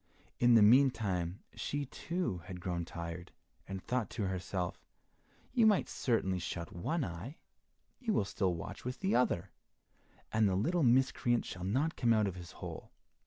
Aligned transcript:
In 0.39 0.55
the 0.55 0.63
meantime 0.63 1.43
she, 1.53 1.85
too, 1.85 2.39
had 2.45 2.59
grown 2.59 2.85
tired 2.85 3.31
and 3.67 3.79
thought 3.83 4.09
to 4.09 4.25
herself, 4.25 4.83
"You 5.53 5.67
might 5.67 5.87
certainly 5.87 6.39
shut 6.39 6.73
one 6.73 7.03
eye, 7.05 7.37
you 7.99 8.11
will 8.11 8.25
still 8.25 8.55
watch 8.55 8.83
with 8.83 9.01
the 9.01 9.13
other, 9.15 9.51
and 10.33 10.49
the 10.49 10.55
little 10.55 10.81
miscreant 10.81 11.45
shall 11.45 11.65
not 11.65 11.95
come 11.95 12.13
out 12.13 12.25
of 12.27 12.33
his 12.33 12.53
hole." 12.53 12.89